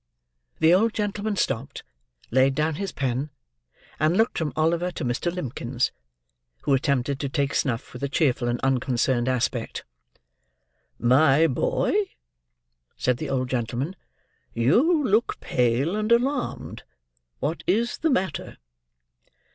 [0.57, 1.83] The old gentleman stopped,
[2.31, 3.29] laid down his pen,
[3.99, 5.31] and looked from Oliver to Mr.
[5.31, 5.91] Limbkins;
[6.63, 9.85] who attempted to take snuff with a cheerful and unconcerned aspect.
[10.97, 11.93] "My boy!"
[12.97, 13.95] said the old gentleman,
[14.55, 16.81] "you look pale and alarmed.
[17.37, 18.57] What is the matter?"